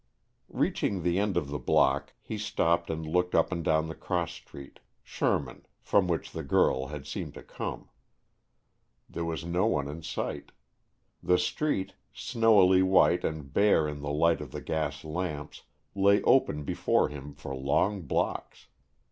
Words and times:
Reaching 0.49 1.03
the 1.03 1.19
end 1.19 1.37
of 1.37 1.49
the 1.49 1.59
block 1.59 2.13
he 2.23 2.35
stopped 2.35 2.89
and 2.89 3.05
looked 3.05 3.35
up 3.35 3.51
and 3.51 3.63
down 3.63 3.87
the 3.87 3.93
cross 3.93 4.31
street, 4.31 4.79
Sherman, 5.03 5.67
from 5.79 6.07
which 6.07 6.31
the 6.31 6.41
girl 6.41 6.87
had 6.87 7.05
seemed 7.05 7.35
to 7.35 7.43
come. 7.43 7.87
There 9.07 9.23
was 9.25 9.45
no 9.45 9.67
one 9.67 9.87
in 9.87 10.01
sight. 10.01 10.53
The 11.21 11.37
street, 11.37 11.93
snowily 12.15 12.81
white 12.81 13.23
and 13.23 13.53
bare 13.53 13.87
in 13.87 14.01
the 14.01 14.09
light 14.09 14.41
of 14.41 14.49
the 14.51 14.61
gas 14.63 15.03
lamps, 15.03 15.65
lay 15.93 16.23
open 16.23 16.63
before 16.63 17.09
him 17.09 17.35
for 17.35 17.55
long 17.55 18.01
blocks. 18.01 18.69